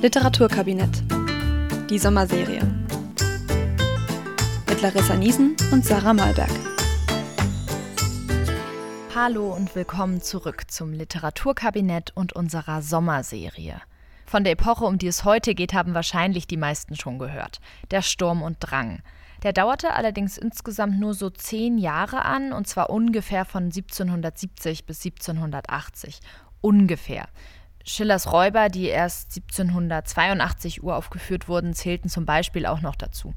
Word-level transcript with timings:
Literaturkabinett. 0.00 1.02
Die 1.90 1.98
Sommerserie. 1.98 2.62
Mit 4.68 4.80
Larissa 4.80 5.16
Niesen 5.16 5.56
und 5.72 5.84
Sarah 5.84 6.14
Malberg. 6.14 6.52
Hallo 9.12 9.52
und 9.52 9.74
willkommen 9.74 10.20
zurück 10.20 10.70
zum 10.70 10.92
Literaturkabinett 10.92 12.12
und 12.14 12.32
unserer 12.32 12.80
Sommerserie. 12.80 13.80
Von 14.24 14.44
der 14.44 14.52
Epoche, 14.52 14.84
um 14.84 14.98
die 14.98 15.08
es 15.08 15.24
heute 15.24 15.56
geht, 15.56 15.74
haben 15.74 15.94
wahrscheinlich 15.94 16.46
die 16.46 16.56
meisten 16.56 16.94
schon 16.94 17.18
gehört. 17.18 17.60
Der 17.90 18.02
Sturm 18.02 18.42
und 18.42 18.58
Drang. 18.60 19.02
Der 19.42 19.52
dauerte 19.52 19.94
allerdings 19.94 20.38
insgesamt 20.38 21.00
nur 21.00 21.14
so 21.14 21.28
zehn 21.28 21.76
Jahre 21.76 22.24
an, 22.24 22.52
und 22.52 22.68
zwar 22.68 22.90
ungefähr 22.90 23.44
von 23.44 23.64
1770 23.64 24.86
bis 24.86 25.04
1780. 25.04 26.20
Ungefähr. 26.60 27.26
Schillers 27.88 28.30
Räuber, 28.30 28.68
die 28.68 28.84
erst 28.84 29.34
1782 29.34 30.82
uraufgeführt 30.82 31.48
wurden, 31.48 31.72
zählten 31.72 32.10
zum 32.10 32.26
Beispiel 32.26 32.66
auch 32.66 32.82
noch 32.82 32.94
dazu. 32.94 33.32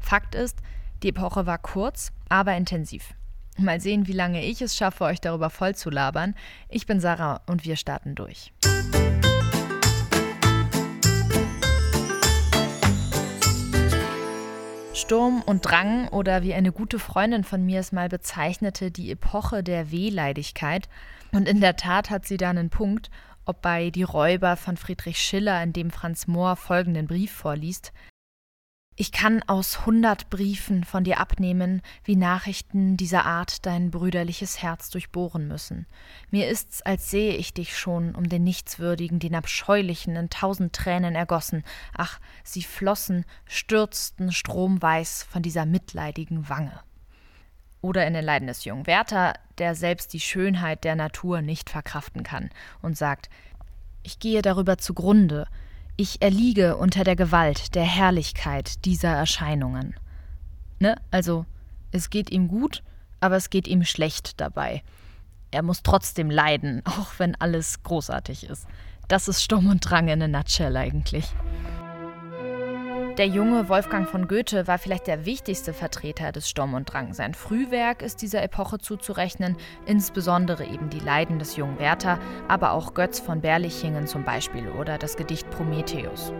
Fakt 0.00 0.34
ist, 0.34 0.58
die 1.02 1.10
Epoche 1.10 1.44
war 1.44 1.58
kurz, 1.58 2.10
aber 2.30 2.56
intensiv. 2.56 3.12
Mal 3.58 3.78
sehen, 3.78 4.06
wie 4.06 4.14
lange 4.14 4.42
ich 4.42 4.62
es 4.62 4.74
schaffe, 4.74 5.04
euch 5.04 5.20
darüber 5.20 5.50
voll 5.50 5.74
zu 5.74 5.90
labern. 5.90 6.34
Ich 6.70 6.86
bin 6.86 6.98
Sarah 6.98 7.42
und 7.46 7.66
wir 7.66 7.76
starten 7.76 8.14
durch. 8.14 8.54
Sturm 14.94 15.42
und 15.42 15.66
Drang 15.66 16.08
oder 16.08 16.42
wie 16.42 16.54
eine 16.54 16.72
gute 16.72 16.98
Freundin 16.98 17.44
von 17.44 17.66
mir 17.66 17.80
es 17.80 17.92
mal 17.92 18.08
bezeichnete, 18.08 18.90
die 18.90 19.10
Epoche 19.10 19.62
der 19.62 19.90
Wehleidigkeit. 19.90 20.88
Und 21.32 21.48
in 21.48 21.60
der 21.60 21.76
Tat 21.76 22.10
hat 22.10 22.26
sie 22.26 22.38
da 22.38 22.50
einen 22.50 22.70
Punkt 22.70 23.10
ob 23.50 23.62
bei 23.62 23.90
Die 23.90 24.04
Räuber 24.04 24.56
von 24.56 24.76
Friedrich 24.76 25.18
Schiller, 25.18 25.60
in 25.60 25.72
dem 25.72 25.90
Franz 25.90 26.28
Mohr 26.28 26.54
folgenden 26.54 27.08
Brief 27.08 27.32
vorliest. 27.32 27.92
Ich 28.94 29.10
kann 29.10 29.42
aus 29.42 29.86
hundert 29.86 30.30
Briefen 30.30 30.84
von 30.84 31.02
dir 31.02 31.18
abnehmen, 31.18 31.82
wie 32.04 32.14
Nachrichten 32.14 32.96
dieser 32.96 33.24
Art 33.24 33.66
dein 33.66 33.90
brüderliches 33.90 34.62
Herz 34.62 34.88
durchbohren 34.90 35.48
müssen. 35.48 35.86
Mir 36.30 36.48
ist's, 36.48 36.80
als 36.82 37.10
sehe 37.10 37.34
ich 37.34 37.52
dich 37.52 37.76
schon, 37.76 38.14
um 38.14 38.28
den 38.28 38.44
Nichtswürdigen, 38.44 39.18
den 39.18 39.34
Abscheulichen, 39.34 40.14
in 40.14 40.30
tausend 40.30 40.72
Tränen 40.72 41.16
ergossen. 41.16 41.64
Ach, 41.92 42.20
sie 42.44 42.62
flossen, 42.62 43.24
stürzten 43.46 44.30
stromweiß 44.30 45.24
von 45.24 45.42
dieser 45.42 45.66
mitleidigen 45.66 46.48
Wange. 46.48 46.80
Oder 47.82 48.06
in 48.06 48.14
den 48.14 48.24
Leiden 48.24 48.48
des 48.48 48.64
jungen 48.64 48.86
Werther, 48.86 49.34
der 49.58 49.74
selbst 49.74 50.12
die 50.12 50.20
Schönheit 50.20 50.84
der 50.84 50.96
Natur 50.96 51.40
nicht 51.40 51.70
verkraften 51.70 52.22
kann 52.22 52.50
und 52.82 52.96
sagt, 52.96 53.30
ich 54.02 54.18
gehe 54.18 54.42
darüber 54.42 54.78
zugrunde, 54.78 55.46
ich 55.96 56.22
erliege 56.22 56.76
unter 56.76 57.04
der 57.04 57.16
Gewalt, 57.16 57.74
der 57.74 57.84
Herrlichkeit 57.84 58.84
dieser 58.84 59.10
Erscheinungen. 59.10 59.94
Ne? 60.78 60.96
Also, 61.10 61.44
es 61.92 62.10
geht 62.10 62.30
ihm 62.30 62.48
gut, 62.48 62.82
aber 63.20 63.36
es 63.36 63.50
geht 63.50 63.68
ihm 63.68 63.84
schlecht 63.84 64.40
dabei. 64.40 64.82
Er 65.50 65.62
muss 65.62 65.82
trotzdem 65.82 66.30
leiden, 66.30 66.82
auch 66.86 67.18
wenn 67.18 67.34
alles 67.34 67.82
großartig 67.82 68.44
ist. 68.44 68.66
Das 69.08 69.28
ist 69.28 69.42
Sturm 69.42 69.68
und 69.68 69.80
Drang 69.80 70.08
in 70.08 70.22
a 70.22 70.28
nutshell 70.28 70.76
eigentlich. 70.76 71.26
Der 73.18 73.26
junge 73.26 73.68
Wolfgang 73.68 74.08
von 74.08 74.28
Goethe 74.28 74.66
war 74.66 74.78
vielleicht 74.78 75.06
der 75.06 75.26
wichtigste 75.26 75.72
Vertreter 75.72 76.32
des 76.32 76.48
Sturm 76.48 76.74
und 76.74 76.90
Drang. 76.90 77.12
Sein 77.12 77.34
Frühwerk 77.34 78.02
ist 78.02 78.22
dieser 78.22 78.42
Epoche 78.42 78.78
zuzurechnen, 78.78 79.56
insbesondere 79.84 80.64
eben 80.64 80.90
die 80.90 81.00
Leiden 81.00 81.38
des 81.38 81.56
jungen 81.56 81.78
Werther, 81.78 82.18
aber 82.48 82.72
auch 82.72 82.94
Götz 82.94 83.18
von 83.20 83.40
Berlichingen 83.40 84.06
zum 84.06 84.24
Beispiel 84.24 84.68
oder 84.70 84.96
das 84.96 85.16
Gedicht 85.16 85.50
Prometheus. 85.50 86.32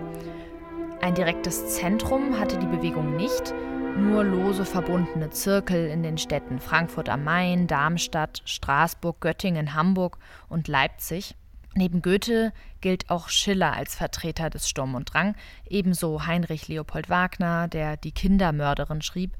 Ein 1.02 1.14
direktes 1.14 1.76
Zentrum 1.76 2.38
hatte 2.38 2.56
die 2.56 2.66
Bewegung 2.66 3.16
nicht, 3.16 3.52
nur 3.96 4.22
lose 4.22 4.64
verbundene 4.64 5.30
Zirkel 5.30 5.88
in 5.88 6.02
den 6.02 6.18
Städten 6.18 6.60
Frankfurt 6.60 7.08
am 7.08 7.24
Main, 7.24 7.66
Darmstadt, 7.66 8.42
Straßburg, 8.44 9.20
Göttingen, 9.20 9.74
Hamburg 9.74 10.18
und 10.48 10.68
Leipzig. 10.68 11.34
Neben 11.74 12.02
Goethe 12.02 12.52
gilt 12.80 13.10
auch 13.10 13.28
Schiller 13.28 13.74
als 13.74 13.94
Vertreter 13.94 14.50
des 14.50 14.68
Sturm 14.68 14.94
und 14.94 15.12
Drang, 15.12 15.36
ebenso 15.68 16.26
Heinrich 16.26 16.66
Leopold 16.66 17.08
Wagner, 17.08 17.68
der 17.68 17.96
Die 17.96 18.12
Kindermörderin 18.12 19.02
schrieb, 19.02 19.36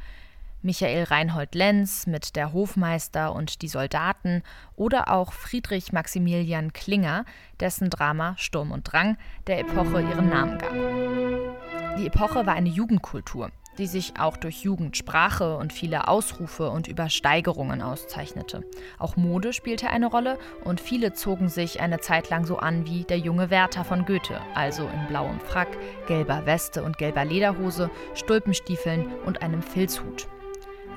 Michael 0.63 1.05
Reinhold 1.05 1.55
Lenz 1.55 2.07
mit 2.07 2.37
Der 2.37 2.53
Hofmeister 2.53 3.35
und 3.35 3.63
die 3.63 3.69
Soldaten 3.69 4.43
oder 4.77 5.11
auch 5.11 5.33
Friedrich 5.33 5.93
Maximilian 5.93 6.75
Klinger, 6.75 7.25
dessen 7.59 7.89
Drama 7.89 8.35
Sturm 8.37 8.71
und 8.71 8.85
Drang 8.85 9.17
der 9.47 9.59
Epoche 9.61 10.03
ihren 10.03 10.29
Namen 10.29 10.59
gab. 10.59 11.97
Die 11.99 12.07
Epoche 12.07 12.45
war 12.47 12.55
eine 12.55 12.69
Jugendkultur 12.69 13.51
die 13.79 13.87
sich 13.87 14.15
auch 14.19 14.37
durch 14.37 14.63
Jugendsprache 14.63 15.57
und 15.57 15.73
viele 15.73 16.09
Ausrufe 16.09 16.71
und 16.71 16.89
Übersteigerungen 16.89 17.83
auszeichnete. 17.83 18.63
Auch 18.99 19.17
Mode 19.17 19.53
spielte 19.53 19.89
eine 19.89 20.07
Rolle 20.07 20.39
und 20.65 20.81
viele 20.81 21.13
zogen 21.13 21.49
sich 21.49 21.81
eine 21.81 22.01
Zeit 22.01 22.31
lang 22.31 22.45
so 22.45 22.59
an 22.59 22.87
wie 22.87 23.05
der 23.05 23.19
junge 23.19 23.51
Werther 23.51 23.85
von 23.85 24.05
Goethe, 24.05 24.41
also 24.55 24.83
in 24.83 25.07
blauem 25.09 25.41
Frack, 25.41 25.69
gelber 26.07 26.47
Weste 26.47 26.83
und 26.83 26.99
gelber 26.99 27.25
Lederhose, 27.25 27.91
Stulpenstiefeln 28.15 29.07
und 29.25 29.43
einem 29.43 29.63
Filzhut. 29.63 30.29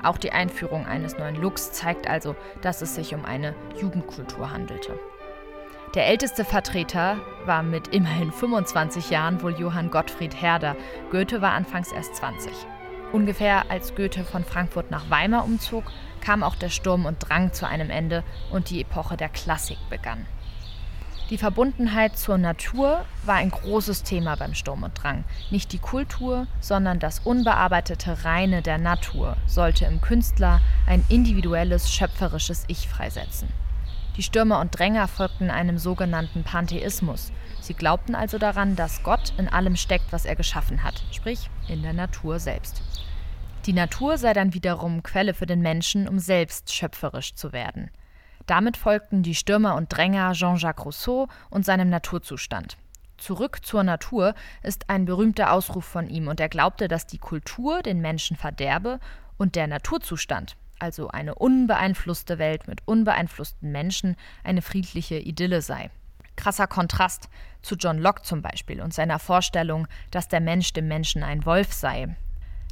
Auch 0.02 0.18
die 0.18 0.32
Einführung 0.32 0.84
eines 0.84 1.16
neuen 1.16 1.36
Looks 1.36 1.72
zeigt 1.72 2.08
also, 2.08 2.36
dass 2.60 2.82
es 2.82 2.94
sich 2.94 3.14
um 3.14 3.24
eine 3.24 3.54
Jugendkultur 3.80 4.50
handelte. 4.50 4.98
Der 5.94 6.08
älteste 6.08 6.44
Vertreter 6.44 7.18
war 7.46 7.62
mit 7.62 7.86
immerhin 7.94 8.32
25 8.32 9.10
Jahren 9.10 9.40
wohl 9.42 9.56
Johann 9.56 9.92
Gottfried 9.92 10.34
Herder. 10.34 10.74
Goethe 11.12 11.40
war 11.40 11.52
anfangs 11.52 11.92
erst 11.92 12.16
20. 12.16 12.50
Ungefähr 13.12 13.70
als 13.70 13.94
Goethe 13.94 14.24
von 14.24 14.42
Frankfurt 14.42 14.90
nach 14.90 15.08
Weimar 15.08 15.44
umzog, 15.44 15.84
kam 16.20 16.42
auch 16.42 16.56
der 16.56 16.70
Sturm 16.70 17.06
und 17.06 17.20
Drang 17.20 17.52
zu 17.52 17.68
einem 17.68 17.90
Ende 17.90 18.24
und 18.50 18.70
die 18.70 18.80
Epoche 18.80 19.16
der 19.16 19.28
Klassik 19.28 19.78
begann. 19.88 20.26
Die 21.30 21.38
Verbundenheit 21.38 22.18
zur 22.18 22.38
Natur 22.38 23.04
war 23.24 23.36
ein 23.36 23.52
großes 23.52 24.02
Thema 24.02 24.34
beim 24.36 24.54
Sturm 24.54 24.82
und 24.82 25.00
Drang. 25.00 25.22
Nicht 25.52 25.72
die 25.72 25.78
Kultur, 25.78 26.48
sondern 26.58 26.98
das 26.98 27.20
unbearbeitete 27.20 28.24
Reine 28.24 28.62
der 28.62 28.78
Natur 28.78 29.36
sollte 29.46 29.84
im 29.84 30.00
Künstler 30.00 30.60
ein 30.88 31.04
individuelles, 31.08 31.92
schöpferisches 31.92 32.64
Ich 32.66 32.88
freisetzen. 32.88 33.48
Die 34.16 34.22
Stürmer 34.22 34.60
und 34.60 34.78
Dränger 34.78 35.08
folgten 35.08 35.50
einem 35.50 35.76
sogenannten 35.76 36.44
Pantheismus. 36.44 37.32
Sie 37.60 37.74
glaubten 37.74 38.14
also 38.14 38.38
daran, 38.38 38.76
dass 38.76 39.02
Gott 39.02 39.32
in 39.38 39.48
allem 39.48 39.74
steckt, 39.74 40.12
was 40.12 40.24
er 40.24 40.36
geschaffen 40.36 40.84
hat, 40.84 41.02
sprich 41.10 41.50
in 41.68 41.82
der 41.82 41.94
Natur 41.94 42.38
selbst. 42.38 42.82
Die 43.66 43.72
Natur 43.72 44.18
sei 44.18 44.32
dann 44.32 44.54
wiederum 44.54 45.02
Quelle 45.02 45.34
für 45.34 45.46
den 45.46 45.62
Menschen, 45.62 46.06
um 46.06 46.18
selbst 46.20 46.72
schöpferisch 46.72 47.34
zu 47.34 47.52
werden. 47.52 47.90
Damit 48.46 48.76
folgten 48.76 49.22
die 49.22 49.34
Stürmer 49.34 49.74
und 49.74 49.88
Dränger 49.88 50.32
Jean-Jacques 50.32 50.84
Rousseau 50.84 51.28
und 51.50 51.64
seinem 51.64 51.88
Naturzustand. 51.88 52.76
Zurück 53.16 53.64
zur 53.64 53.82
Natur 53.82 54.34
ist 54.62 54.90
ein 54.90 55.06
berühmter 55.06 55.52
Ausruf 55.52 55.84
von 55.84 56.08
ihm 56.08 56.28
und 56.28 56.40
er 56.40 56.48
glaubte, 56.48 56.86
dass 56.86 57.06
die 57.06 57.18
Kultur 57.18 57.82
den 57.82 58.00
Menschen 58.00 58.36
verderbe 58.36 59.00
und 59.38 59.56
der 59.56 59.66
Naturzustand, 59.66 60.56
also 60.78 61.08
eine 61.08 61.34
unbeeinflusste 61.34 62.38
Welt 62.38 62.68
mit 62.68 62.80
unbeeinflussten 62.86 63.70
Menschen, 63.70 64.16
eine 64.42 64.62
friedliche 64.62 65.18
Idylle 65.18 65.62
sei. 65.62 65.90
Krasser 66.36 66.66
Kontrast 66.66 67.28
zu 67.62 67.76
John 67.76 67.98
Locke 67.98 68.22
zum 68.22 68.42
Beispiel 68.42 68.80
und 68.80 68.92
seiner 68.92 69.18
Vorstellung, 69.18 69.86
dass 70.10 70.28
der 70.28 70.40
Mensch 70.40 70.72
dem 70.72 70.88
Menschen 70.88 71.22
ein 71.22 71.46
Wolf 71.46 71.72
sei. 71.72 72.16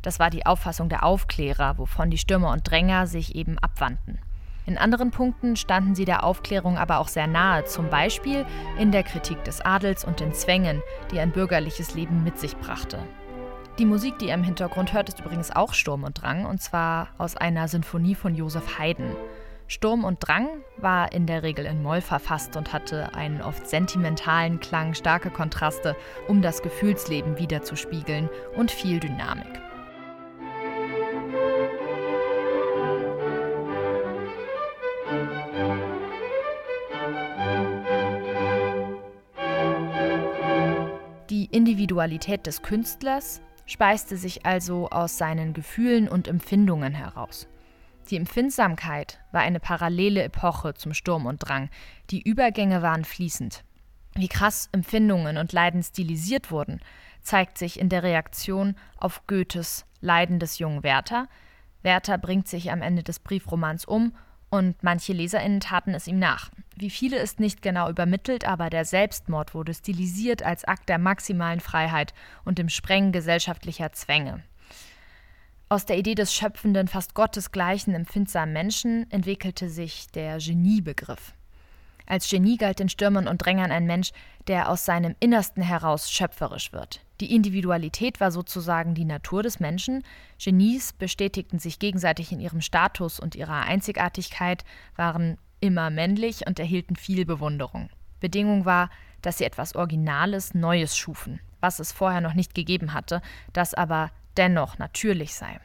Das 0.02 0.18
war 0.18 0.30
die 0.30 0.46
Auffassung 0.46 0.88
der 0.88 1.04
Aufklärer, 1.04 1.78
wovon 1.78 2.10
die 2.10 2.18
Stürmer 2.18 2.50
und 2.50 2.68
Dränger 2.68 3.06
sich 3.06 3.34
eben 3.36 3.58
abwandten. 3.58 4.18
In 4.64 4.78
anderen 4.78 5.10
Punkten 5.10 5.56
standen 5.56 5.94
sie 5.94 6.04
der 6.04 6.22
Aufklärung 6.22 6.78
aber 6.78 6.98
auch 6.98 7.08
sehr 7.08 7.26
nahe, 7.26 7.64
zum 7.64 7.88
Beispiel 7.90 8.46
in 8.78 8.92
der 8.92 9.02
Kritik 9.02 9.42
des 9.44 9.60
Adels 9.60 10.04
und 10.04 10.20
den 10.20 10.34
Zwängen, 10.34 10.82
die 11.10 11.18
ein 11.18 11.32
bürgerliches 11.32 11.94
Leben 11.94 12.22
mit 12.22 12.38
sich 12.38 12.56
brachte. 12.56 12.98
Die 13.78 13.86
Musik, 13.86 14.18
die 14.18 14.26
ihr 14.26 14.34
im 14.34 14.44
Hintergrund 14.44 14.92
hört, 14.92 15.08
ist 15.08 15.20
übrigens 15.20 15.50
auch 15.50 15.72
Sturm 15.72 16.04
und 16.04 16.20
Drang, 16.20 16.44
und 16.44 16.60
zwar 16.60 17.08
aus 17.16 17.36
einer 17.38 17.68
Sinfonie 17.68 18.14
von 18.14 18.34
Josef 18.34 18.78
Haydn. 18.78 19.16
Sturm 19.66 20.04
und 20.04 20.18
Drang 20.20 20.48
war 20.76 21.12
in 21.12 21.26
der 21.26 21.42
Regel 21.42 21.64
in 21.64 21.82
Moll 21.82 22.02
verfasst 22.02 22.54
und 22.58 22.74
hatte 22.74 23.14
einen 23.14 23.40
oft 23.40 23.66
sentimentalen 23.66 24.60
Klang, 24.60 24.92
starke 24.92 25.30
Kontraste, 25.30 25.96
um 26.28 26.42
das 26.42 26.60
Gefühlsleben 26.60 27.38
wiederzuspiegeln 27.38 28.28
und 28.54 28.70
viel 28.70 29.00
Dynamik. 29.00 29.46
Die 41.30 41.46
Individualität 41.46 42.46
des 42.46 42.60
Künstlers 42.60 43.40
speiste 43.72 44.16
sich 44.16 44.46
also 44.46 44.88
aus 44.90 45.18
seinen 45.18 45.54
Gefühlen 45.54 46.08
und 46.08 46.28
Empfindungen 46.28 46.92
heraus. 46.92 47.48
Die 48.10 48.16
Empfindsamkeit 48.16 49.20
war 49.32 49.40
eine 49.40 49.60
parallele 49.60 50.22
Epoche 50.22 50.74
zum 50.74 50.92
Sturm 50.92 51.26
und 51.26 51.38
Drang, 51.38 51.70
die 52.10 52.22
Übergänge 52.22 52.82
waren 52.82 53.04
fließend. 53.04 53.64
Wie 54.14 54.28
krass 54.28 54.68
Empfindungen 54.72 55.38
und 55.38 55.52
Leiden 55.52 55.82
stilisiert 55.82 56.50
wurden, 56.50 56.80
zeigt 57.22 57.56
sich 57.56 57.80
in 57.80 57.88
der 57.88 58.02
Reaktion 58.02 58.76
auf 58.98 59.26
Goethes 59.26 59.86
Leiden 60.00 60.38
des 60.38 60.58
jungen 60.58 60.82
Werther. 60.82 61.28
Werther 61.82 62.18
bringt 62.18 62.48
sich 62.48 62.70
am 62.70 62.82
Ende 62.82 63.02
des 63.02 63.20
Briefromans 63.20 63.84
um 63.84 64.14
und 64.50 64.82
manche 64.82 65.14
LeserInnen 65.14 65.60
taten 65.60 65.94
es 65.94 66.06
ihm 66.06 66.18
nach. 66.18 66.50
Wie 66.82 66.90
viele 66.90 67.18
ist 67.18 67.38
nicht 67.38 67.62
genau 67.62 67.88
übermittelt, 67.88 68.44
aber 68.44 68.68
der 68.68 68.84
Selbstmord 68.84 69.54
wurde 69.54 69.72
stilisiert 69.72 70.42
als 70.42 70.64
Akt 70.64 70.88
der 70.88 70.98
maximalen 70.98 71.60
Freiheit 71.60 72.12
und 72.44 72.58
dem 72.58 72.68
Sprengen 72.68 73.12
gesellschaftlicher 73.12 73.92
Zwänge. 73.92 74.42
Aus 75.68 75.86
der 75.86 75.96
Idee 75.96 76.16
des 76.16 76.34
schöpfenden, 76.34 76.88
fast 76.88 77.14
gottesgleichen, 77.14 77.94
empfindsamen 77.94 78.52
Menschen 78.52 79.08
entwickelte 79.12 79.68
sich 79.68 80.08
der 80.08 80.38
Geniebegriff. 80.38 81.34
Als 82.04 82.28
Genie 82.28 82.56
galt 82.56 82.80
den 82.80 82.88
Stürmern 82.88 83.28
und 83.28 83.38
Drängern 83.38 83.70
ein 83.70 83.86
Mensch, 83.86 84.10
der 84.48 84.68
aus 84.68 84.84
seinem 84.84 85.14
Innersten 85.20 85.62
heraus 85.62 86.10
schöpferisch 86.10 86.72
wird. 86.72 87.00
Die 87.20 87.32
Individualität 87.32 88.18
war 88.18 88.32
sozusagen 88.32 88.96
die 88.96 89.04
Natur 89.04 89.44
des 89.44 89.60
Menschen. 89.60 90.02
Genies 90.36 90.94
bestätigten 90.94 91.60
sich 91.60 91.78
gegenseitig 91.78 92.32
in 92.32 92.40
ihrem 92.40 92.60
Status 92.60 93.20
und 93.20 93.36
ihrer 93.36 93.62
Einzigartigkeit, 93.62 94.64
waren 94.96 95.38
immer 95.62 95.88
männlich 95.88 96.46
und 96.46 96.58
erhielten 96.58 96.96
viel 96.96 97.24
Bewunderung. 97.24 97.88
Bedingung 98.20 98.66
war, 98.66 98.90
dass 99.22 99.38
sie 99.38 99.44
etwas 99.44 99.74
Originales, 99.74 100.52
Neues 100.52 100.96
schufen, 100.96 101.40
was 101.60 101.78
es 101.78 101.92
vorher 101.92 102.20
noch 102.20 102.34
nicht 102.34 102.54
gegeben 102.54 102.92
hatte, 102.92 103.22
das 103.52 103.72
aber 103.72 104.10
dennoch 104.36 104.78
natürlich 104.78 105.34
sei. 105.34 105.60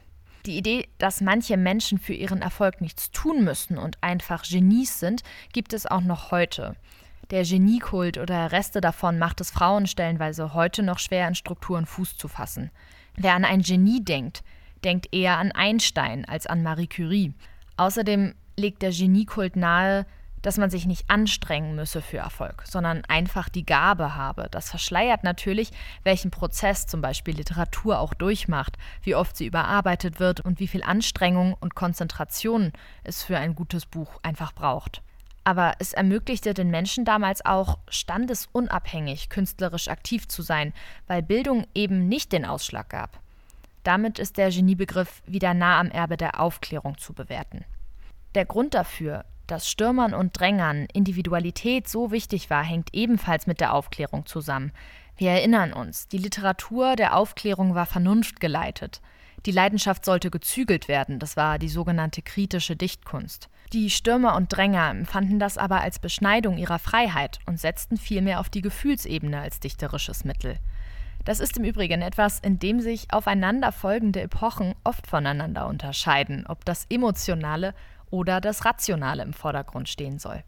Die 0.46 0.58
Idee, 0.58 0.88
dass 0.98 1.20
manche 1.20 1.58
Menschen 1.58 1.98
für 1.98 2.14
ihren 2.14 2.42
Erfolg 2.42 2.80
nichts 2.80 3.12
tun 3.12 3.44
müssen 3.44 3.78
und 3.78 4.02
einfach 4.02 4.44
Genies 4.44 5.00
sind, 5.00 5.24
gibt 5.52 5.74
es 5.74 5.86
auch 5.86 6.02
noch 6.02 6.32
heute. 6.32 6.76
Der 7.32 7.44
Geniekult 7.44 8.18
oder 8.18 8.54
Reste 8.54 8.80
davon 8.80 9.20
macht 9.20 9.42
es 9.42 9.52
Frauen 9.52 9.88
stellenweise 9.88 10.54
heute 10.54 10.84
noch 10.84 11.00
schwer, 11.00 11.28
in 11.28 11.36
Strukturen 11.36 11.86
Fuß 11.86 12.16
zu 12.16 12.30
fassen. 12.30 12.72
Wer 13.18 13.34
an 13.34 13.44
ein 13.44 13.62
Genie 13.62 14.02
denkt, 14.02 14.44
denkt 14.86 15.14
eher 15.14 15.38
an 15.38 15.52
Einstein 15.52 16.24
als 16.24 16.48
an 16.48 16.64
Marie 16.64 16.88
Curie. 16.88 17.34
Außerdem 17.76 18.34
legt 18.60 18.82
der 18.82 18.92
Geniekult 18.92 19.56
nahe, 19.56 20.06
dass 20.42 20.58
man 20.58 20.70
sich 20.70 20.86
nicht 20.86 21.10
anstrengen 21.10 21.76
müsse 21.76 22.02
für 22.02 22.18
Erfolg, 22.18 22.64
sondern 22.66 23.04
einfach 23.06 23.50
die 23.50 23.66
Gabe 23.66 24.16
habe. 24.16 24.48
Das 24.52 24.70
verschleiert 24.70 25.24
natürlich, 25.24 25.72
welchen 26.04 26.32
Prozess 26.32 26.86
zum 26.88 27.02
Beispiel 27.02 27.36
Literatur 27.36 28.00
auch 28.00 28.14
durchmacht, 28.14 28.78
wie 29.02 29.16
oft 29.16 29.36
sie 29.36 29.46
überarbeitet 29.46 30.20
wird 30.20 30.42
und 30.42 30.60
wie 30.60 30.68
viel 30.68 30.84
Anstrengung 30.84 31.56
und 31.60 31.76
Konzentration 31.76 32.72
es 33.04 33.24
für 33.24 33.38
ein 33.38 33.56
gutes 33.56 33.86
Buch 33.86 34.20
einfach 34.24 34.54
braucht. 34.54 35.02
Aber 35.44 35.74
es 35.80 35.94
ermöglichte 35.94 36.54
den 36.54 36.70
Menschen 36.70 37.06
damals 37.06 37.46
auch, 37.46 37.78
standesunabhängig 37.90 39.30
künstlerisch 39.30 39.88
aktiv 39.88 40.28
zu 40.28 40.42
sein, 40.42 40.74
weil 41.08 41.24
Bildung 41.24 41.66
eben 41.74 42.08
nicht 42.08 42.32
den 42.32 42.46
Ausschlag 42.46 42.90
gab. 42.90 43.20
Damit 43.84 44.20
ist 44.20 44.38
der 44.38 44.52
Geniebegriff 44.52 45.22
wieder 45.26 45.54
nah 45.54 45.80
am 45.80 45.90
Erbe 45.90 46.18
der 46.18 46.42
Aufklärung 46.42 46.98
zu 46.98 47.14
bewerten. 47.14 47.64
Der 48.38 48.46
Grund 48.46 48.76
dafür, 48.76 49.26
dass 49.48 49.68
Stürmern 49.68 50.14
und 50.14 50.40
Drängern 50.40 50.86
Individualität 50.94 51.88
so 51.88 52.12
wichtig 52.12 52.52
war, 52.52 52.64
hängt 52.64 52.94
ebenfalls 52.94 53.48
mit 53.48 53.60
der 53.60 53.74
Aufklärung 53.74 54.28
zusammen. 54.28 54.74
Wir 55.18 55.32
erinnern 55.32 55.74
uns, 55.74 56.08
die 56.08 56.20
Literatur 56.20 56.96
der 56.96 57.16
Aufklärung 57.16 57.74
war 57.74 57.88
vernunftgeleitet. 57.88 59.02
Die 59.48 59.52
Leidenschaft 59.52 60.06
sollte 60.06 60.30
gezügelt 60.30 60.88
werden, 60.88 61.18
das 61.18 61.36
war 61.36 61.58
die 61.58 61.68
sogenannte 61.68 62.22
kritische 62.22 62.76
Dichtkunst. 62.76 63.50
Die 63.74 63.90
Stürmer 63.90 64.36
und 64.36 64.56
Dränger 64.56 64.92
empfanden 64.92 65.40
das 65.40 65.58
aber 65.58 65.82
als 65.82 65.98
Beschneidung 65.98 66.60
ihrer 66.60 66.78
Freiheit 66.78 67.40
und 67.48 67.60
setzten 67.60 67.98
vielmehr 67.98 68.40
auf 68.40 68.50
die 68.50 68.62
Gefühlsebene 68.62 69.42
als 69.42 69.60
dichterisches 69.60 70.26
Mittel. 70.26 70.60
Das 71.26 71.40
ist 71.40 71.58
im 71.58 71.66
Übrigen 71.66 72.04
etwas, 72.04 72.40
in 72.40 72.60
dem 72.60 72.82
sich 72.82 73.12
aufeinanderfolgende 73.12 74.22
Epochen 74.22 74.76
oft 74.84 75.08
voneinander 75.08 75.68
unterscheiden, 75.68 76.46
ob 76.48 76.64
das 76.64 76.86
Emotionale 76.90 77.74
oder 78.10 78.42
das 78.42 78.66
Rationale 78.66 79.24
im 79.24 79.34
Vordergrund 79.34 79.90
stehen 79.90 80.20
soll. 80.20 80.44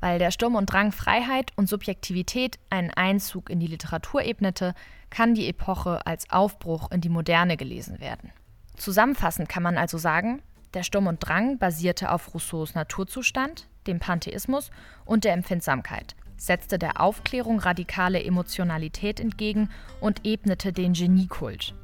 Weil 0.00 0.18
der 0.18 0.30
Sturm 0.30 0.56
und 0.56 0.66
Drang 0.66 0.92
Freiheit 0.92 1.52
und 1.56 1.68
Subjektivität 1.68 2.58
einen 2.70 2.90
Einzug 2.90 3.48
in 3.48 3.60
die 3.60 3.66
Literatur 3.66 4.22
ebnete, 4.24 4.74
kann 5.10 5.34
die 5.34 5.48
Epoche 5.48 6.06
als 6.06 6.30
Aufbruch 6.30 6.90
in 6.90 7.00
die 7.00 7.08
Moderne 7.08 7.56
gelesen 7.56 8.00
werden. 8.00 8.32
Zusammenfassend 8.76 9.48
kann 9.48 9.62
man 9.62 9.78
also 9.78 9.96
sagen, 9.96 10.42
der 10.74 10.82
Sturm 10.82 11.06
und 11.06 11.20
Drang 11.20 11.58
basierte 11.58 12.10
auf 12.10 12.34
Rousseaus 12.34 12.74
Naturzustand, 12.74 13.68
dem 13.86 13.98
Pantheismus 13.98 14.70
und 15.04 15.24
der 15.24 15.32
Empfindsamkeit, 15.32 16.14
setzte 16.36 16.78
der 16.78 17.00
Aufklärung 17.00 17.60
radikale 17.60 18.22
Emotionalität 18.22 19.20
entgegen 19.20 19.70
und 20.00 20.26
ebnete 20.26 20.72
den 20.72 20.92
Geniekult. 20.92 21.74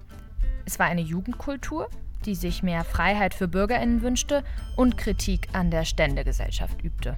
Es 0.67 0.79
war 0.79 0.87
eine 0.87 1.01
Jugendkultur, 1.01 1.89
die 2.27 2.35
sich 2.35 2.63
mehr 2.63 2.85
Freiheit 2.85 3.35
für 3.35 3.49
Bürgerinnen 3.49 4.03
wünschte 4.03 4.45
und 4.77 4.97
Kritik 4.97 5.49
an 5.53 5.71
der 5.71 5.85
Ständegesellschaft 5.85 6.83
übte. 6.83 7.17